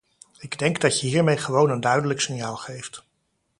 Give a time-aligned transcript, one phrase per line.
[0.39, 3.03] Ik denk dat je hiermee gewoon een duidelijk signaal geeft.